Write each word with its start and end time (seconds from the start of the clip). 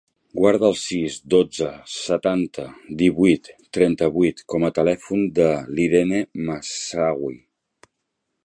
Guarda 0.37 0.69
el 0.71 0.77
sis, 0.83 1.17
dotze, 1.33 1.67
setanta, 1.95 2.65
divuit, 3.03 3.51
trenta-vuit 3.79 4.43
com 4.55 4.67
a 4.71 4.75
telèfon 4.81 5.25
de 5.41 5.49
l'Irene 5.77 6.27
Moussaoui. 6.49 7.39